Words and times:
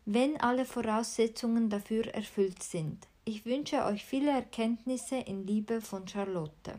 wenn 0.04 0.40
alle 0.40 0.66
Voraussetzungen 0.66 1.68
dafür 1.68 2.06
erfüllt 2.14 2.62
sind. 2.62 3.08
Ich 3.24 3.44
wünsche 3.44 3.84
euch 3.84 4.04
viele 4.04 4.30
Erkenntnisse 4.30 5.16
in 5.16 5.44
Liebe 5.46 5.80
von 5.80 6.06
Charlotte. 6.06 6.78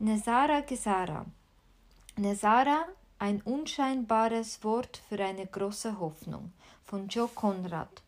Nesara 0.00 0.62
Gesara. 0.62 1.24
Nesara, 2.16 2.84
ein 3.20 3.40
unscheinbares 3.42 4.64
Wort 4.64 5.00
für 5.08 5.24
eine 5.24 5.46
große 5.46 6.00
Hoffnung 6.00 6.52
von 6.84 7.06
Joe 7.06 7.28
Conrad. 7.32 8.02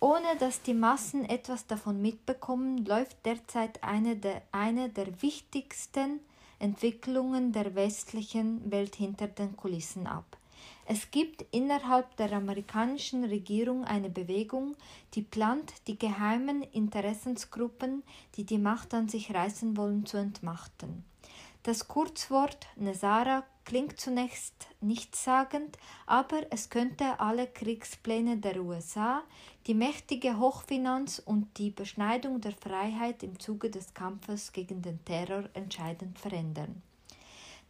Ohne 0.00 0.36
dass 0.40 0.60
die 0.62 0.74
Massen 0.74 1.24
etwas 1.24 1.68
davon 1.68 2.02
mitbekommen, 2.02 2.84
läuft 2.84 3.24
derzeit 3.26 3.84
eine 3.84 4.16
der, 4.16 4.42
eine 4.50 4.88
der 4.88 5.22
wichtigsten 5.22 6.18
Entwicklungen 6.58 7.52
der 7.52 7.76
westlichen 7.76 8.68
Welt 8.72 8.96
hinter 8.96 9.28
den 9.28 9.56
Kulissen 9.56 10.08
ab. 10.08 10.37
Es 10.90 11.10
gibt 11.10 11.44
innerhalb 11.50 12.16
der 12.16 12.32
amerikanischen 12.32 13.22
Regierung 13.22 13.84
eine 13.84 14.08
Bewegung, 14.08 14.74
die 15.12 15.20
plant, 15.20 15.70
die 15.86 15.98
geheimen 15.98 16.62
Interessensgruppen, 16.62 18.02
die 18.36 18.44
die 18.44 18.56
Macht 18.56 18.94
an 18.94 19.06
sich 19.06 19.34
reißen 19.34 19.76
wollen, 19.76 20.06
zu 20.06 20.16
entmachten. 20.16 21.04
Das 21.62 21.88
Kurzwort 21.88 22.68
Nesara 22.76 23.44
klingt 23.66 24.00
zunächst 24.00 24.68
nichtssagend, 24.80 25.76
aber 26.06 26.46
es 26.48 26.70
könnte 26.70 27.20
alle 27.20 27.46
Kriegspläne 27.48 28.38
der 28.38 28.64
USA, 28.64 29.24
die 29.66 29.74
mächtige 29.74 30.38
Hochfinanz 30.38 31.18
und 31.22 31.58
die 31.58 31.68
Beschneidung 31.68 32.40
der 32.40 32.52
Freiheit 32.52 33.22
im 33.22 33.38
Zuge 33.38 33.68
des 33.68 33.92
Kampfes 33.92 34.54
gegen 34.54 34.80
den 34.80 35.04
Terror 35.04 35.50
entscheidend 35.52 36.18
verändern. 36.18 36.80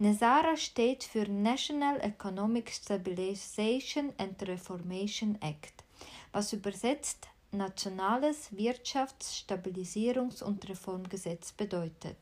NESARA 0.01 0.57
steht 0.57 1.03
für 1.03 1.29
National 1.29 2.01
Economic 2.01 2.71
Stabilization 2.71 4.13
and 4.17 4.41
Reformation 4.47 5.37
Act, 5.41 5.83
was 6.31 6.53
übersetzt 6.53 7.27
Nationales 7.51 8.49
Wirtschaftsstabilisierungs- 8.53 10.45
und 10.45 10.69
Reformgesetz 10.69 11.51
bedeutet. 11.51 12.17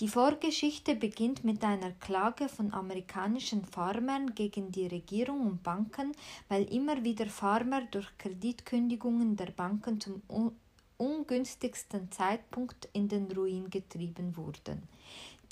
Die 0.00 0.08
Vorgeschichte 0.08 0.96
beginnt 0.96 1.44
mit 1.44 1.62
einer 1.62 1.92
Klage 1.92 2.48
von 2.48 2.74
amerikanischen 2.74 3.64
Farmern 3.64 4.34
gegen 4.34 4.72
die 4.72 4.88
Regierung 4.88 5.46
und 5.46 5.62
Banken, 5.62 6.10
weil 6.48 6.64
immer 6.74 7.04
wieder 7.04 7.26
Farmer 7.26 7.82
durch 7.82 8.08
Kreditkündigungen 8.18 9.36
der 9.36 9.52
Banken 9.52 10.00
zum 10.00 10.22
ungünstigsten 10.98 12.10
Zeitpunkt 12.10 12.88
in 12.94 13.06
den 13.08 13.30
Ruin 13.30 13.70
getrieben 13.70 14.36
wurden. 14.36 14.82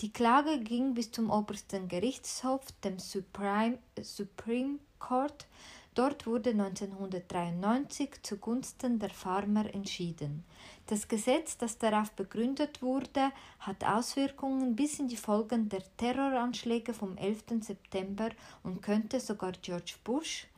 Die 0.00 0.12
Klage 0.12 0.58
ging 0.58 0.94
bis 0.94 1.12
zum 1.12 1.30
obersten 1.30 1.86
Gerichtshof, 1.86 2.62
dem 2.82 2.98
Supreme, 2.98 3.78
Supreme 4.02 4.80
Court. 4.98 5.46
Dort 5.94 6.26
wurde 6.26 6.50
1993 6.50 8.22
zugunsten 8.24 8.98
der 8.98 9.10
Farmer 9.10 9.72
entschieden. 9.72 10.42
Das 10.88 11.06
Gesetz, 11.06 11.56
das 11.56 11.78
darauf 11.78 12.10
begründet 12.10 12.82
wurde, 12.82 13.30
hat 13.60 13.84
Auswirkungen 13.84 14.74
bis 14.74 14.98
in 14.98 15.06
die 15.06 15.16
Folgen 15.16 15.68
der 15.68 15.84
Terroranschläge 15.96 16.92
vom 16.92 17.16
11. 17.16 17.44
September 17.60 18.30
und 18.64 18.82
könnte 18.82 19.20
sogar 19.20 19.52
George 19.52 19.94
Bush 20.02 20.48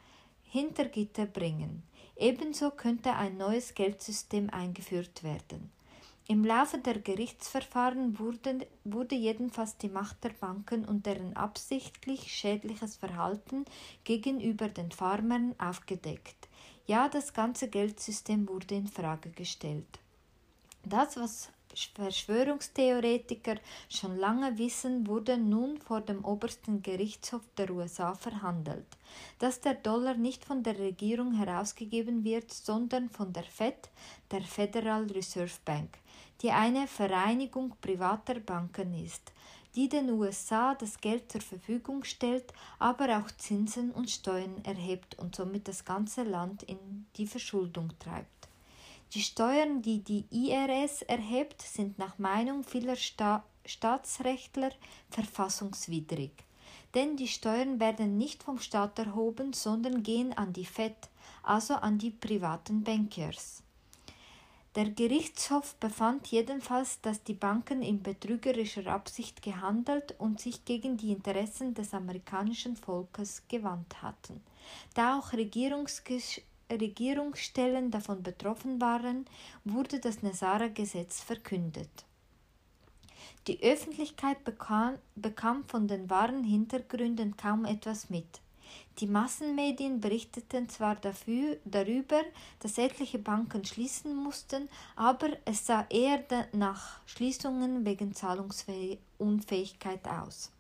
hinter 0.45 0.87
Gitter 0.87 1.27
bringen. 1.27 1.83
Ebenso 2.17 2.71
könnte 2.71 3.13
ein 3.13 3.37
neues 3.37 3.75
Geldsystem 3.75 4.49
eingeführt 4.49 5.23
werden. 5.23 5.71
Im 6.29 6.45
Laufe 6.45 6.79
der 6.79 6.99
Gerichtsverfahren 6.99 8.19
wurde, 8.19 8.67
wurde 8.83 9.15
jedenfalls 9.15 9.77
die 9.77 9.89
Macht 9.89 10.25
der 10.25 10.31
Banken 10.31 10.85
und 10.85 11.07
deren 11.07 11.37
absichtlich 11.37 12.33
schädliches 12.33 12.97
Verhalten 12.97 13.65
gegenüber 14.03 14.69
den 14.69 14.91
Farmern 14.91 15.55
aufgedeckt. 15.59 16.49
Ja, 16.87 17.09
das 17.09 17.33
ganze 17.33 17.69
Geldsystem 17.69 18.49
wurde 18.49 18.75
in 18.75 18.89
Frage 18.89 19.31
gestellt. 19.31 20.01
Das, 20.85 21.17
was 21.17 21.51
Verschwörungstheoretiker 21.95 23.57
schon 23.89 24.17
lange 24.17 24.57
wissen, 24.59 25.07
wurde 25.07 25.37
nun 25.37 25.79
vor 25.79 26.01
dem 26.01 26.25
obersten 26.25 26.83
Gerichtshof 26.83 27.43
der 27.59 27.71
USA 27.71 28.15
verhandelt, 28.15 28.87
dass 29.39 29.61
der 29.61 29.75
Dollar 29.75 30.15
nicht 30.15 30.45
von 30.45 30.63
der 30.63 30.79
Regierung 30.79 31.35
herausgegeben 31.35 32.25
wird, 32.25 32.53
sondern 32.53 33.11
von 33.11 33.33
der 33.33 33.45
Fed, 33.45 33.91
der 34.31 34.43
Federal 34.43 35.05
Reserve 35.05 35.59
Bank, 35.65 35.99
die 36.43 36.51
eine 36.51 36.87
Vereinigung 36.87 37.75
privater 37.81 38.41
Banken 38.41 38.95
ist, 38.95 39.33
die 39.75 39.89
den 39.89 40.11
USA 40.11 40.75
das 40.75 41.01
Geld 41.01 41.31
zur 41.31 41.43
Verfügung 41.43 42.05
stellt, 42.05 42.53
aber 42.79 43.19
auch 43.19 43.31
Zinsen 43.37 43.91
und 43.93 44.11
Steuern 44.11 44.65
erhebt 44.65 45.19
und 45.19 45.37
somit 45.37 45.69
das 45.69 45.85
ganze 45.85 46.23
Land 46.23 46.63
in 46.63 47.07
die 47.17 47.27
Verschuldung 47.27 47.93
treibt. 47.99 48.49
Die 49.13 49.23
Steuern, 49.23 49.83
die 49.83 50.03
die 50.03 50.25
IRS 50.31 51.03
erhebt, 51.03 51.63
sind 51.63 51.99
nach 51.99 52.19
Meinung 52.19 52.65
vieler 52.65 52.97
Sta 52.97 53.45
Staatsrechtler 53.65 54.71
verfassungswidrig. 55.11 56.31
Denn 56.95 57.17
die 57.17 57.27
Steuern 57.27 57.81
werden 57.81 58.17
nicht 58.17 58.45
vom 58.45 58.61
Staat 58.61 58.99
erhoben, 58.99 59.53
sondern 59.53 60.03
gehen 60.05 60.33
an 60.33 60.53
die 60.53 60.65
Fed, 60.65 60.97
also 61.43 61.75
an 61.75 61.99
die 61.99 62.11
privaten 62.11 62.85
Bankers. 62.85 63.63
Der 64.77 64.91
Gerichtshof 64.91 65.75
befand 65.77 66.27
jedenfalls, 66.27 67.01
dass 67.01 67.25
die 67.25 67.33
Banken 67.33 67.81
in 67.81 68.03
betrügerischer 68.03 68.89
Absicht 68.89 69.41
gehandelt 69.41 70.15
und 70.19 70.39
sich 70.39 70.67
gegen 70.67 70.99
die 70.99 71.13
Interessen 71.13 71.73
des 71.73 71.95
amerikanischen 71.95 72.77
Volkes 72.77 73.43
gewandt 73.49 74.03
hatten. 74.03 74.43
Da 74.93 75.19
auch 75.19 75.33
Regierungsstellen 75.33 77.91
davon 77.91 78.23
betroffen 78.23 78.79
waren, 78.79 79.25
wurde 79.65 79.99
das 79.99 80.23
Nesara-Gesetz 80.23 81.23
verkündet. 81.23 82.05
Die 83.47 83.63
Öffentlichkeit 83.63 84.45
bekam, 84.45 84.99
bekam 85.15 85.65
von 85.65 85.89
den 85.89 86.11
wahren 86.11 86.45
Hintergründen 86.45 87.39
kaum 87.39 87.65
etwas 87.65 88.11
mit. 88.11 88.43
Die 88.99 89.07
Massenmedien 89.07 90.01
berichteten 90.01 90.71
zwar 90.71 90.97
dafür, 90.97 91.59
darüber, 91.67 92.23
dass 92.61 92.79
etliche 92.79 93.19
Banken 93.19 93.63
schließen 93.63 94.17
mussten, 94.17 94.71
aber 94.95 95.29
es 95.45 95.67
sah 95.67 95.85
eher 95.91 96.25
nach 96.53 97.01
Schließungen 97.05 97.85
wegen 97.85 98.15
Zahlungsunfähigkeit 98.15 100.07
aus. 100.09 100.51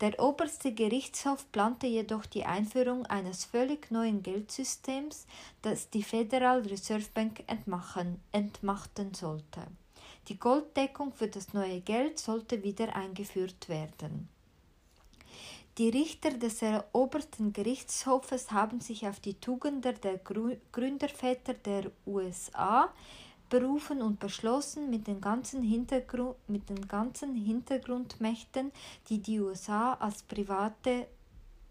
Der 0.00 0.18
oberste 0.18 0.72
Gerichtshof 0.72 1.46
plante 1.52 1.86
jedoch 1.86 2.24
die 2.24 2.44
Einführung 2.44 3.04
eines 3.06 3.44
völlig 3.44 3.90
neuen 3.90 4.22
Geldsystems, 4.22 5.26
das 5.60 5.90
die 5.90 6.02
Federal 6.02 6.62
Reserve 6.62 7.06
Bank 7.12 7.44
entmachen, 7.46 8.18
entmachten 8.32 9.12
sollte. 9.12 9.60
Die 10.28 10.38
Golddeckung 10.38 11.12
für 11.12 11.28
das 11.28 11.52
neue 11.52 11.80
Geld 11.80 12.18
sollte 12.18 12.62
wieder 12.64 12.96
eingeführt 12.96 13.68
werden. 13.68 14.28
Die 15.78 15.88
Richter 15.88 16.32
des 16.32 16.60
obersten 16.92 17.54
Gerichtshofes 17.54 18.50
haben 18.50 18.80
sich 18.80 19.08
auf 19.08 19.20
die 19.20 19.40
Tugenden 19.40 19.98
der 20.02 20.18
Gründerväter 20.18 21.54
der 21.54 21.90
USA 22.06 22.90
berufen 23.48 24.02
und 24.02 24.20
beschlossen, 24.20 24.90
mit 24.90 25.06
den 25.06 25.22
ganzen, 25.22 25.62
mit 26.46 26.68
den 26.68 26.88
ganzen 26.88 27.34
Hintergrundmächten, 27.34 28.70
die 29.08 29.18
die 29.18 29.40
USA 29.40 29.94
als 29.94 30.22
private 30.22 31.06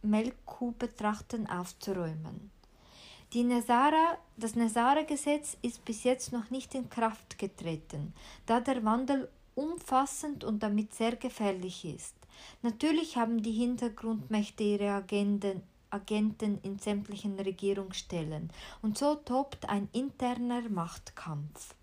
Melkkuh 0.02 0.74
betrachten, 0.80 1.48
aufzuräumen. 1.48 2.50
Die 3.34 3.44
Nesara, 3.44 4.18
das 4.36 4.56
Nesara-Gesetz 4.56 5.58
ist 5.62 5.86
bis 5.86 6.04
jetzt 6.04 6.34
noch 6.34 6.50
nicht 6.50 6.74
in 6.76 6.90
Kraft 6.90 7.38
getreten, 7.38 8.14
da 8.46 8.60
der 8.60 8.84
Wandel 8.84 9.30
umfassend 9.56 10.44
und 10.44 10.64
damit 10.64 10.94
sehr 10.94 11.16
gefährlich 11.16 11.86
ist. 11.86 12.16
Natürlich 12.62 13.18
haben 13.18 13.42
die 13.42 13.52
Hintergrundmächte 13.52 14.64
ihre 14.64 14.92
Agenden, 14.92 15.64
Agenten 15.90 16.60
in 16.64 16.80
sämtlichen 16.80 17.40
Regierungsstellen 17.40 18.50
und 18.82 18.98
so 18.98 19.16
tobt 19.16 19.68
ein 19.70 19.90
interner 19.92 20.68
Machtkampf. 20.70 21.76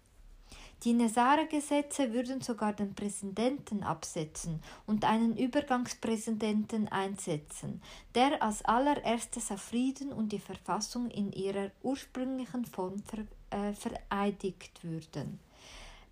Die 0.85 0.93
Nesara-Gesetze 0.93 2.13
würden 2.13 2.41
sogar 2.41 2.73
den 2.73 2.95
Präsidenten 2.95 3.83
absetzen 3.83 4.63
und 4.87 5.05
einen 5.05 5.37
Übergangspräsidenten 5.37 6.87
einsetzen, 6.87 7.83
der 8.15 8.41
als 8.43 8.65
allererstes 8.65 9.51
auf 9.51 9.61
Frieden 9.61 10.13
und 10.13 10.31
die 10.31 10.39
Verfassung 10.39 11.11
in 11.11 11.33
ihrer 11.33 11.73
ursprünglichen 11.83 12.65
Form 12.65 13.03
ver 13.03 13.25
äh, 13.51 13.73
vereidigt 13.73 14.85
würden. 14.85 15.41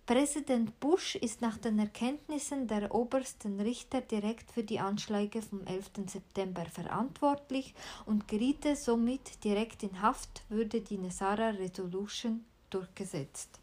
Präsident 0.07 0.79
Bush 0.79 1.15
ist 1.15 1.41
nach 1.41 1.57
den 1.57 1.77
Erkenntnissen 1.79 2.65
der 2.65 2.95
obersten 2.95 3.59
Richter 3.59 3.99
direkt 3.99 4.53
für 4.53 4.63
die 4.63 4.79
Anschläge 4.79 5.41
vom 5.41 5.67
11. 5.67 5.91
September 6.05 6.63
verantwortlich 6.63 7.75
und 8.05 8.25
geriete 8.25 8.77
somit 8.77 9.43
direkt 9.43 9.83
in 9.83 10.01
Haft, 10.01 10.45
würde 10.47 10.79
die 10.79 10.97
Nesara 10.97 11.49
Resolution 11.49 12.45
durchgesetzt. 12.69 13.59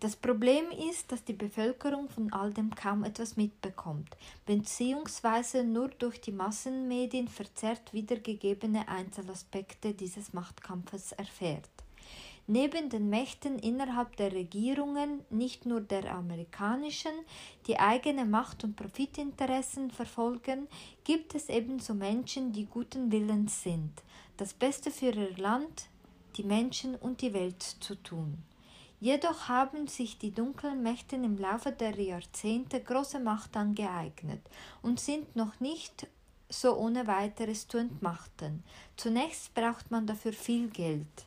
Das 0.00 0.16
Problem 0.16 0.72
ist, 0.90 1.12
dass 1.12 1.22
die 1.22 1.34
Bevölkerung 1.34 2.08
von 2.08 2.32
all 2.32 2.52
dem 2.52 2.74
kaum 2.74 3.04
etwas 3.04 3.36
mitbekommt, 3.36 4.16
beziehungsweise 4.44 5.62
nur 5.62 5.86
durch 5.86 6.20
die 6.20 6.32
Massenmedien 6.32 7.28
verzerrt 7.28 7.92
wiedergegebene 7.92 8.88
Einzelaspekte 8.88 9.94
dieses 9.94 10.32
Machtkampfes 10.32 11.12
erfährt. 11.12 11.70
Neben 12.48 12.90
den 12.90 13.10
Mächten 13.10 13.58
innerhalb 13.58 14.16
der 14.16 14.30
Regierungen, 14.30 15.24
nicht 15.30 15.66
nur 15.66 15.80
der 15.80 16.14
amerikanischen, 16.14 17.12
die 17.66 17.80
eigene 17.80 18.24
Macht- 18.24 18.62
und 18.62 18.76
Profitinteressen 18.76 19.90
verfolgen, 19.90 20.68
gibt 21.02 21.34
es 21.34 21.48
ebenso 21.48 21.94
Menschen, 21.94 22.52
die 22.52 22.66
guten 22.66 23.10
Willens 23.10 23.64
sind, 23.64 23.90
das 24.36 24.54
Beste 24.54 24.92
für 24.92 25.10
ihr 25.10 25.36
Land, 25.36 25.88
die 26.36 26.44
Menschen 26.44 26.94
und 26.94 27.20
die 27.20 27.34
Welt 27.34 27.62
zu 27.62 27.96
tun. 27.96 28.38
Jedoch 29.00 29.48
haben 29.48 29.88
sich 29.88 30.18
die 30.18 30.30
dunklen 30.30 30.82
Mächte 30.82 31.16
im 31.16 31.36
Laufe 31.38 31.72
der 31.72 32.00
Jahrzehnte 32.00 32.80
große 32.80 33.20
Macht 33.20 33.56
angeeignet 33.56 34.40
und 34.82 35.00
sind 35.00 35.36
noch 35.36 35.58
nicht 35.60 36.06
so 36.48 36.76
ohne 36.76 37.06
weiteres 37.06 37.66
zu 37.66 37.78
entmachten. 37.78 38.62
Zunächst 38.96 39.52
braucht 39.52 39.90
man 39.90 40.06
dafür 40.06 40.32
viel 40.32 40.68
Geld. 40.70 41.25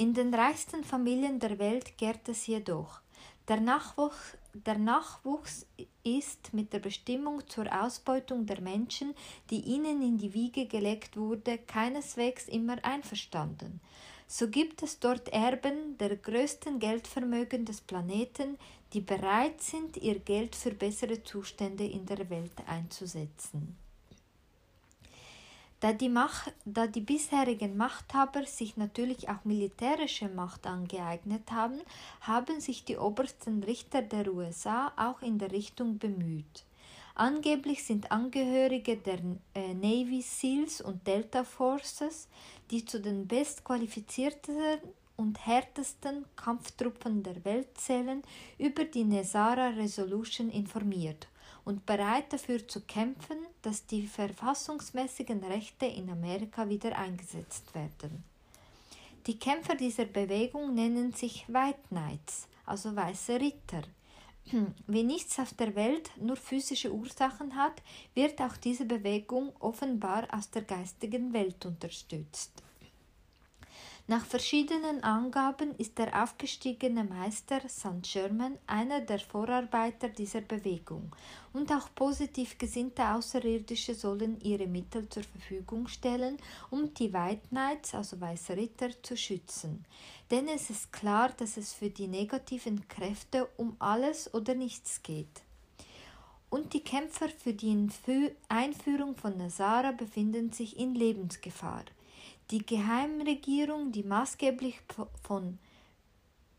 In 0.00 0.14
den 0.14 0.32
reichsten 0.32 0.82
Familien 0.82 1.38
der 1.40 1.58
Welt 1.58 1.98
gärt 1.98 2.26
es 2.28 2.46
jedoch. 2.46 3.00
Der 3.48 3.60
Nachwuchs, 3.60 4.38
der 4.54 4.78
Nachwuchs 4.78 5.66
ist 6.02 6.54
mit 6.54 6.72
der 6.72 6.78
Bestimmung 6.78 7.46
zur 7.46 7.66
Ausbeutung 7.70 8.46
der 8.46 8.62
Menschen, 8.62 9.14
die 9.50 9.60
ihnen 9.60 10.00
in 10.00 10.16
die 10.16 10.32
Wiege 10.32 10.64
gelegt 10.64 11.18
wurde, 11.18 11.58
keineswegs 11.58 12.48
immer 12.48 12.82
einverstanden 12.82 13.80
so 14.32 14.46
gibt 14.46 14.84
es 14.84 15.00
dort 15.00 15.28
Erben 15.30 15.98
der 15.98 16.14
größten 16.16 16.78
Geldvermögen 16.78 17.64
des 17.64 17.80
Planeten, 17.80 18.58
die 18.92 19.00
bereit 19.00 19.60
sind, 19.60 19.96
ihr 19.96 20.20
Geld 20.20 20.54
für 20.54 20.70
bessere 20.70 21.24
Zustände 21.24 21.84
in 21.84 22.06
der 22.06 22.30
Welt 22.30 22.52
einzusetzen. 22.68 23.76
Da 25.80 25.94
die, 25.94 26.10
Macht, 26.10 26.52
da 26.66 26.86
die 26.86 27.00
bisherigen 27.00 27.76
Machthaber 27.78 28.44
sich 28.44 28.76
natürlich 28.76 29.30
auch 29.30 29.44
militärische 29.44 30.28
Macht 30.28 30.66
angeeignet 30.66 31.50
haben, 31.50 31.80
haben 32.20 32.60
sich 32.60 32.84
die 32.84 32.98
obersten 32.98 33.62
Richter 33.62 34.02
der 34.02 34.30
USA 34.30 34.92
auch 34.96 35.22
in 35.22 35.38
der 35.38 35.52
Richtung 35.52 35.98
bemüht. 35.98 36.64
Angeblich 37.14 37.84
sind 37.84 38.12
Angehörige 38.12 38.98
der 38.98 39.20
äh, 39.54 39.74
Navy 39.74 40.22
SEALs 40.22 40.82
und 40.82 41.06
Delta 41.06 41.44
Forces, 41.44 42.28
die 42.70 42.84
zu 42.84 43.00
den 43.00 43.26
bestqualifizierten 43.26 44.56
und 45.16 45.46
härtesten 45.46 46.24
Kampftruppen 46.36 47.22
der 47.22 47.44
Welt 47.44 47.78
zählen, 47.78 48.22
über 48.58 48.84
die 48.84 49.04
Nesara 49.04 49.68
Resolution 49.68 50.50
informiert 50.50 51.28
und 51.64 51.84
bereit 51.84 52.32
dafür 52.32 52.66
zu 52.66 52.80
kämpfen, 52.82 53.38
dass 53.62 53.86
die 53.86 54.06
verfassungsmäßigen 54.06 55.42
Rechte 55.44 55.86
in 55.86 56.10
Amerika 56.10 56.68
wieder 56.68 56.96
eingesetzt 56.96 57.74
werden. 57.74 58.24
Die 59.26 59.38
Kämpfer 59.38 59.74
dieser 59.74 60.06
Bewegung 60.06 60.74
nennen 60.74 61.12
sich 61.12 61.46
White 61.48 61.80
Knights, 61.88 62.48
also 62.64 62.94
weiße 62.96 63.40
Ritter, 63.40 63.82
Wenn 64.86 65.06
nichts 65.06 65.38
auf 65.38 65.54
der 65.54 65.74
Welt 65.74 66.10
nur 66.16 66.36
physische 66.36 66.92
Ursachen 66.92 67.56
hat, 67.56 67.82
wird 68.14 68.40
auch 68.40 68.56
diese 68.56 68.84
Bewegung 68.84 69.52
offenbar 69.60 70.26
aus 70.32 70.50
der 70.50 70.62
geistigen 70.62 71.32
Welt 71.32 71.64
unterstützt. 71.66 72.62
Nach 74.10 74.26
verschiedenen 74.26 75.04
Angaben 75.04 75.72
ist 75.76 75.96
der 75.96 76.24
aufgestiegene 76.24 77.04
Meister 77.04 77.60
St. 77.68 78.02
Germain 78.02 78.58
einer 78.66 79.02
der 79.02 79.20
Vorarbeiter 79.20 80.08
dieser 80.08 80.40
Bewegung, 80.40 81.14
und 81.52 81.70
auch 81.70 81.94
positiv 81.94 82.58
gesinnte 82.58 83.04
Außerirdische 83.04 83.94
sollen 83.94 84.40
ihre 84.40 84.66
Mittel 84.66 85.08
zur 85.08 85.22
Verfügung 85.22 85.86
stellen, 85.86 86.38
um 86.70 86.92
die 86.92 87.12
White 87.12 87.46
Knights, 87.50 87.94
also 87.94 88.20
Weiße 88.20 88.56
Ritter, 88.56 89.00
zu 89.00 89.16
schützen. 89.16 89.84
Denn 90.28 90.48
es 90.48 90.70
ist 90.70 90.92
klar, 90.92 91.30
dass 91.36 91.56
es 91.56 91.72
für 91.72 91.90
die 91.90 92.08
negativen 92.08 92.88
Kräfte 92.88 93.48
um 93.58 93.76
alles 93.78 94.34
oder 94.34 94.56
nichts 94.56 95.04
geht. 95.04 95.44
Und 96.48 96.72
die 96.72 96.82
Kämpfer 96.82 97.28
für 97.28 97.52
die 97.52 97.88
Einführung 98.48 99.14
von 99.14 99.38
Nazara 99.38 99.92
befinden 99.92 100.50
sich 100.50 100.76
in 100.80 100.96
Lebensgefahr. 100.96 101.84
Die 102.50 102.66
Geheimregierung, 102.66 103.92
die 103.92 104.02
maßgeblich 104.02 104.80
von 105.22 105.58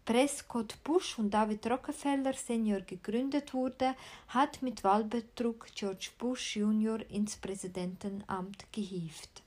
Prescott 0.05 0.81
Bush 0.86 1.19
und 1.19 1.31
David 1.31 1.69
Rockefeller 1.69 2.33
Senior 2.33 2.79
gegründet 2.81 3.53
wurde, 3.53 3.95
hat 4.29 4.62
mit 4.62 4.86
Wahlbetrug 4.86 5.67
George 5.75 6.12
Bush 6.17 6.55
Jr. 6.55 7.00
ins 7.10 7.36
Präsidentenamt 7.36 8.71
gehievt. 8.71 9.43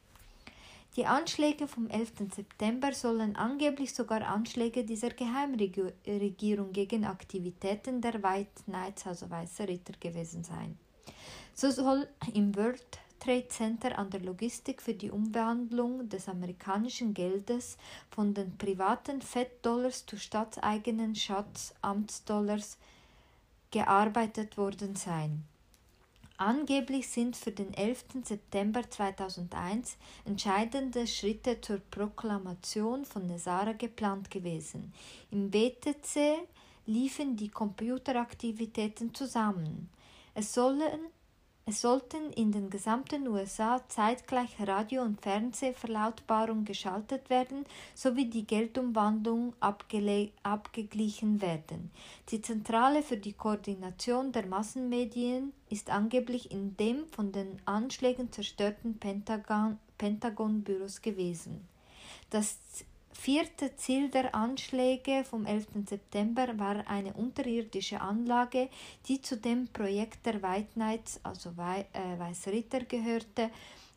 Die 0.97 1.07
Anschläge 1.07 1.67
vom 1.67 1.89
11. 1.89 2.13
September 2.35 2.93
sollen 2.93 3.37
angeblich 3.37 3.95
sogar 3.95 4.23
Anschläge 4.23 4.85
dieser 4.85 5.11
Geheimregierung 5.11 6.73
gegen 6.73 7.05
Aktivitäten 7.05 8.01
der 8.01 8.23
White 8.23 8.65
Knights, 8.67 9.07
also 9.07 9.29
Weiße 9.29 9.67
Ritter, 9.67 9.95
gewesen 9.99 10.45
sein. 10.45 10.79
So 11.55 11.71
soll 11.71 12.07
im 12.33 12.55
World 12.55 12.99
Trade 13.21 13.49
Center 13.49 13.99
an 13.99 14.11
der 14.11 14.21
Logistik 14.21 14.83
für 14.83 14.95
die 14.95 15.11
Umwandlung 15.11 16.09
des 16.09 16.29
amerikanischen 16.29 17.15
Geldes 17.15 17.79
von 18.11 18.35
den 18.35 18.57
privaten 18.59 19.23
Fettdollars 19.23 20.05
zu 20.07 20.19
staatseigenen 20.19 21.15
Schatzamtsdollars 21.15 22.79
gearbeitet 23.71 24.57
worden 24.57 24.95
sein. 24.95 25.45
Angeblich 26.37 27.09
sind 27.09 27.37
für 27.37 27.53
den 27.53 27.73
11. 27.75 28.07
September 28.25 28.89
2001 28.89 29.97
entscheidende 30.25 31.07
Schritte 31.07 31.61
zur 31.61 31.79
Proklamation 31.79 33.05
von 33.05 33.29
Nesara 33.29 33.73
geplant 33.73 34.33
gewesen. 34.33 34.93
Im 35.31 35.51
BTC 35.51 36.47
liefen 36.87 37.37
die 37.37 37.51
Computeraktivitäten 37.51 39.15
zusammen. 39.15 39.89
Es 40.35 40.53
sollen 40.53 41.01
es 41.67 41.81
sollten 41.81 42.31
in 42.35 42.53
den 42.53 42.69
gesamten 42.69 43.27
USA 43.27 43.81
zeitgleich 43.89 44.51
Radio- 44.59 45.03
und 45.03 45.23
Fernsehverlautbarung 45.23 46.67
geschaltet 46.67 47.31
werden 47.31 47.65
sowie 47.95 48.29
die 48.29 48.47
Geldumwandlung 48.47 49.55
abgeglichen 49.61 51.41
werden. 51.41 51.91
Die 52.29 52.43
Zentrale 52.43 53.03
für 53.03 53.17
die 53.17 53.33
Koordination 53.33 54.31
der 54.33 54.47
Massenmedien 54.47 55.55
ist 55.71 55.89
angeblich 55.89 56.51
in 56.51 56.77
dem 56.77 57.07
von 57.07 57.33
den 57.33 57.57
Anschlägen 57.65 58.31
zerstörten 58.31 58.99
Pentagon, 58.99 59.79
Pentagon-Büros 59.97 61.01
gewesen. 61.01 61.67
Das 62.29 62.59
vierte 63.15 63.75
Ziel 63.77 64.11
der 64.11 64.35
Anschläge 64.35 65.25
vom 65.25 65.47
11. 65.47 65.69
September 65.89 66.59
war 66.59 66.87
eine 66.87 67.15
unterirdische 67.15 68.01
Anlage, 68.01 68.69
die 69.09 69.23
zu 69.23 69.37
dem 69.37 69.69
Projekt 69.69 70.27
der 70.27 70.43
White 70.43 70.75
Knights, 70.75 71.21
also 71.23 71.57
Wei 71.57 71.87
äh, 71.93 72.19
Weißritter, 72.19 72.81
gehörte, 72.81 73.51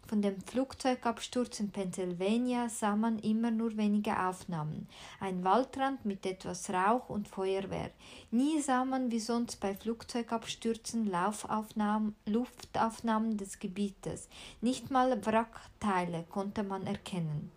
Von 0.08 0.22
dem 0.22 0.40
Flugzeugabsturz 0.40 1.60
in 1.60 1.70
Pennsylvania 1.70 2.70
sah 2.70 2.96
man 2.96 3.20
immer 3.20 3.52
nur 3.52 3.76
wenige 3.76 4.18
Aufnahmen. 4.18 4.88
Ein 5.20 5.44
Waldrand 5.44 6.06
mit 6.06 6.26
etwas 6.26 6.70
Rauch 6.70 7.10
und 7.10 7.28
Feuerwehr. 7.28 7.92
Nie 8.32 8.62
sah 8.62 8.86
man 8.86 9.12
wie 9.12 9.20
sonst 9.20 9.60
bei 9.60 9.76
Flugzeugabstürzen 9.76 11.08
Laufaufnahmen, 11.08 12.16
Luftaufnahmen 12.26 13.36
des 13.36 13.60
Gebietes. 13.60 14.30
Nicht 14.62 14.92
mal 14.92 15.26
Wrackteile 15.26 16.24
konnte 16.30 16.64
man 16.64 16.88
erkennen. 16.88 17.52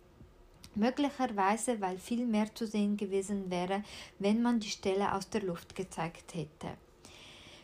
Möglicherweise, 0.75 1.81
weil 1.81 1.97
viel 1.97 2.25
mehr 2.25 2.53
zu 2.55 2.65
sehen 2.65 2.95
gewesen 2.95 3.51
wäre, 3.51 3.83
wenn 4.19 4.41
man 4.41 4.59
die 4.59 4.69
Stelle 4.69 5.13
aus 5.13 5.29
der 5.29 5.43
Luft 5.43 5.75
gezeigt 5.75 6.33
hätte. 6.33 6.77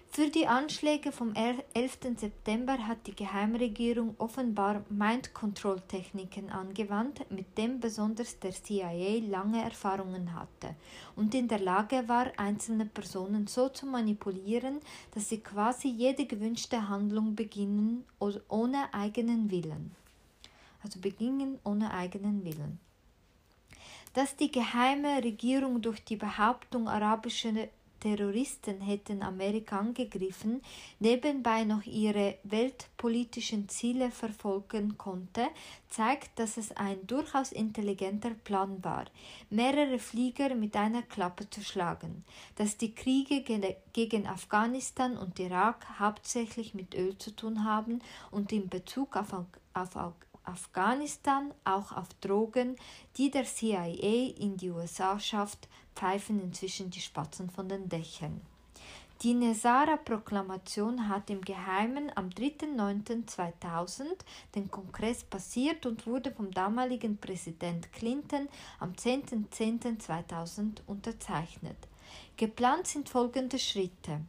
Für 0.10 0.30
die 0.30 0.48
Anschläge 0.48 1.12
vom 1.12 1.34
11. 1.36 1.64
September 2.18 2.88
hat 2.88 3.06
die 3.06 3.16
Geheimregierung 3.16 4.16
offenbar 4.18 4.84
Mind-Control-Techniken 4.90 6.50
angewandt, 6.50 7.30
mit 7.30 7.58
dem 7.58 7.80
besonders 7.80 8.40
der 8.40 8.52
CIA 8.52 9.22
lange 9.30 9.62
Erfahrungen 9.62 10.34
hatte 10.34 10.76
und 11.16 11.36
in 11.36 11.48
der 11.48 11.60
Lage 11.60 12.08
war, 12.08 12.32
einzelne 12.38 12.86
Personen 12.88 13.48
so 13.48 13.70
zu 13.70 13.86
manipulieren, 13.86 14.80
dass 15.14 15.30
sie 15.30 15.40
quasi 15.40 15.90
jede 15.90 16.26
gewünschte 16.26 16.90
Handlung 16.90 17.36
beginnen 17.36 18.04
ohne 18.50 18.94
eigenen 18.94 19.52
Willen. 19.52 19.96
Also 20.82 21.00
begingen 21.00 21.60
ohne 21.64 21.94
eigenen 21.94 22.44
Willen 22.44 22.80
dass 24.18 24.36
die 24.36 24.52
geheime 24.52 25.24
Regierung 25.24 25.80
durch 25.80 26.04
die 26.04 26.16
Behauptung 26.16 26.90
arabischer 26.90 27.54
Terroristen 28.00 28.82
hätten 28.82 29.22
Amerika 29.22 29.78
angegriffen, 29.78 30.64
nebenbei 31.00 31.66
noch 31.66 31.84
ihre 31.86 32.40
weltpolitischen 32.42 33.70
Ziele 33.70 34.10
verfolgen 34.10 34.98
konnte, 34.98 35.48
zeigt, 35.92 36.40
dass 36.40 36.58
es 36.58 36.72
ein 36.72 37.06
durchaus 37.06 37.52
intelligenter 37.52 38.32
Plan 38.32 38.84
war, 38.84 39.06
mehrere 39.52 40.00
Flieger 40.00 40.56
mit 40.56 40.76
einer 40.76 41.04
Klappe 41.04 41.48
zu 41.52 41.62
schlagen, 41.62 42.24
dass 42.56 42.76
die 42.76 42.96
Kriege 42.96 43.44
gegen 43.94 44.26
Afghanistan 44.26 45.16
und 45.16 45.38
Irak 45.40 46.00
hauptsächlich 46.00 46.74
mit 46.74 46.96
Öl 46.96 47.16
zu 47.20 47.36
tun 47.36 47.66
haben 47.66 48.00
und 48.32 48.52
in 48.52 48.68
Bezug 48.68 49.16
auf, 49.16 49.32
auf 49.76 49.96
Afghanistan 50.48 51.54
auch 51.64 51.92
auf 51.92 52.08
Drogen, 52.22 52.76
die 53.18 53.30
der 53.30 53.46
CIA 53.46 54.34
in 54.38 54.58
die 54.58 54.72
USA 54.72 55.20
schafft, 55.20 55.68
pfeifen 55.96 56.40
inzwischen 56.42 56.90
die 56.90 57.02
Spatzen 57.02 57.50
von 57.50 57.68
den 57.68 57.90
Dächern. 57.90 58.42
Die 59.24 59.34
Nesara-Proklamation 59.34 61.10
hat 61.10 61.32
im 61.32 61.42
Geheimen 61.42 62.12
am 62.14 62.30
3.9.2000 62.30 64.04
den 64.54 64.70
Kongress 64.70 65.24
passiert 65.24 65.88
und 65.88 66.06
wurde 66.06 66.32
vom 66.32 66.52
damaligen 66.52 67.18
Präsident 67.18 67.92
Clinton 67.94 68.48
am 68.80 68.92
10.10.2000 68.92 70.82
unterzeichnet. 70.86 71.78
Geplant 72.38 72.86
sind 72.86 73.10
folgende 73.10 73.58
Schritte. 73.58 74.22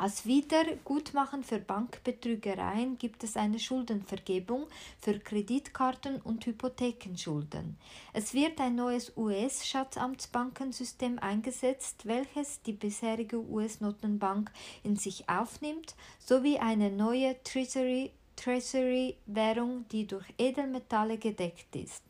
Als 0.00 0.26
Wiedergutmachen 0.26 1.42
für 1.42 1.58
Bankbetrügereien 1.58 2.98
gibt 2.98 3.24
es 3.24 3.36
eine 3.36 3.58
Schuldenvergebung 3.58 4.68
für 5.00 5.18
Kreditkarten 5.18 6.20
und 6.20 6.46
Hypothekenschulden. 6.46 7.76
Es 8.12 8.32
wird 8.32 8.60
ein 8.60 8.76
neues 8.76 9.16
US-Schatzamtsbankensystem 9.16 11.18
eingesetzt, 11.18 12.06
welches 12.06 12.62
die 12.62 12.74
bisherige 12.74 13.40
US-Notenbank 13.40 14.52
in 14.84 14.94
sich 14.94 15.28
aufnimmt, 15.28 15.96
sowie 16.20 16.58
eine 16.58 16.92
neue 16.92 17.34
Treasury 17.42 18.12
Treasury-Währung, 18.36 19.86
die 19.90 20.06
durch 20.06 20.26
Edelmetalle 20.38 21.18
gedeckt 21.18 21.74
ist. 21.74 22.04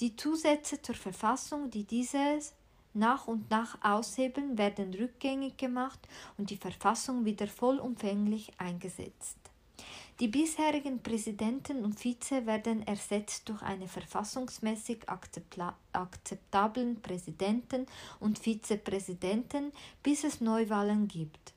Die 0.00 0.16
Zusätze 0.16 0.80
zur 0.80 0.94
Verfassung, 0.94 1.70
die 1.70 1.84
dieses 1.84 2.54
nach 2.96 3.28
und 3.28 3.50
nach 3.50 3.78
aushebeln, 3.82 4.58
werden 4.58 4.92
rückgängig 4.94 5.56
gemacht 5.56 6.00
und 6.38 6.50
die 6.50 6.56
Verfassung 6.56 7.24
wieder 7.24 7.46
vollumfänglich 7.46 8.52
eingesetzt. 8.58 9.38
Die 10.18 10.28
bisherigen 10.28 11.02
Präsidenten 11.02 11.84
und 11.84 12.02
Vize 12.02 12.46
werden 12.46 12.86
ersetzt 12.86 13.50
durch 13.50 13.60
einen 13.60 13.86
verfassungsmäßig 13.86 15.00
akzeptablen 15.92 17.02
Präsidenten 17.02 17.84
und 18.18 18.38
Vizepräsidenten, 18.38 19.72
bis 20.02 20.24
es 20.24 20.40
Neuwahlen 20.40 21.06
gibt. 21.06 21.52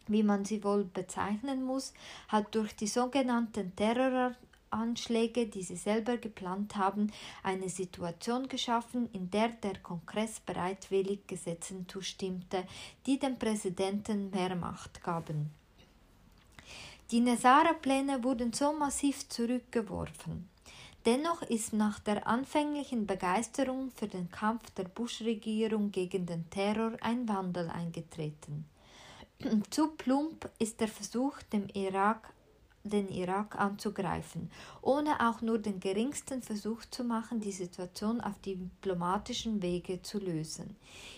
wie 0.07 0.23
man 0.23 0.43
sie 0.43 0.61
wohl 0.61 0.83
bezeichnen 0.83 1.63
muss, 1.63 1.93
hat 2.27 2.53
durch 2.53 2.75
die 2.75 2.87
sogenannten 2.87 3.73
Terroranschläge, 3.77 5.47
die 5.47 5.63
sie 5.63 5.77
selber 5.77 6.17
geplant 6.17 6.75
haben, 6.75 7.09
eine 7.41 7.69
Situation 7.69 8.49
geschaffen, 8.49 9.09
in 9.13 9.31
der 9.31 9.47
der 9.47 9.79
Kongress 9.79 10.41
bereitwillig 10.41 11.25
Gesetzen 11.25 11.87
zustimmte, 11.87 12.67
die 13.05 13.17
dem 13.17 13.39
Präsidenten 13.39 14.29
mehr 14.31 14.57
Macht 14.57 15.01
gaben. 15.01 15.57
Die 17.11 17.21
Nesara-Pläne 17.21 18.23
wurden 18.23 18.53
so 18.53 18.71
massiv 18.71 19.27
zurückgeworfen. 19.29 20.47
Dennoch 21.07 21.41
ist 21.41 21.73
nach 21.73 21.97
der 21.97 22.27
anfänglichen 22.27 23.07
Begeisterung 23.07 23.89
für 23.95 24.07
den 24.07 24.29
Kampf 24.29 24.69
der 24.71 24.83
Bush-Regierung 24.83 25.91
gegen 25.91 26.27
den 26.27 26.47
Terror 26.51 26.91
ein 27.01 27.27
Wandel 27.27 27.67
eingetreten. 27.71 28.65
Zu 29.71 29.87
plump 29.87 30.51
ist 30.59 30.79
der 30.81 30.87
Versuch, 30.87 31.41
dem 31.51 31.67
Irak, 31.73 32.31
den 32.83 33.09
Irak 33.09 33.59
anzugreifen, 33.59 34.51
ohne 34.83 35.19
auch 35.27 35.41
nur 35.41 35.57
den 35.57 35.79
geringsten 35.79 36.43
Versuch 36.43 36.85
zu 36.91 37.03
machen, 37.03 37.39
die 37.39 37.51
Situation 37.51 38.21
auf 38.21 38.37
diplomatischen 38.41 39.63
Wege 39.63 40.03
zu 40.03 40.19
lösen. 40.19 40.75